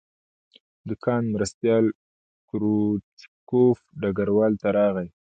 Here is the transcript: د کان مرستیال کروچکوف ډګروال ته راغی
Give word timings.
د 0.87 0.89
کان 1.03 1.23
مرستیال 1.35 1.85
کروچکوف 2.49 3.77
ډګروال 4.01 4.53
ته 4.61 4.67
راغی 4.77 5.07